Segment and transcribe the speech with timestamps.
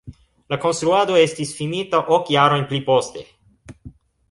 [0.53, 3.25] La konstruado estis finita ok jarojn pli poste.